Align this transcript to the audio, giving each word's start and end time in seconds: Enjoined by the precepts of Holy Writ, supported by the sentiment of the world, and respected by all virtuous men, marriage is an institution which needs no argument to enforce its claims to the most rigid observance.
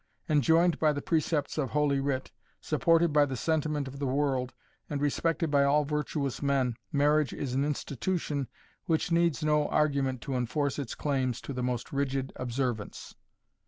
Enjoined 0.27 0.79
by 0.79 0.91
the 0.91 0.99
precepts 0.99 1.59
of 1.59 1.69
Holy 1.69 1.99
Writ, 1.99 2.31
supported 2.59 3.13
by 3.13 3.23
the 3.23 3.37
sentiment 3.37 3.87
of 3.87 3.99
the 3.99 4.07
world, 4.07 4.51
and 4.89 4.99
respected 4.99 5.51
by 5.51 5.63
all 5.63 5.83
virtuous 5.85 6.41
men, 6.41 6.75
marriage 6.91 7.33
is 7.33 7.53
an 7.53 7.63
institution 7.63 8.47
which 8.87 9.11
needs 9.11 9.43
no 9.43 9.67
argument 9.67 10.19
to 10.21 10.33
enforce 10.33 10.79
its 10.79 10.95
claims 10.95 11.39
to 11.39 11.53
the 11.53 11.61
most 11.61 11.91
rigid 11.93 12.33
observance. 12.35 13.13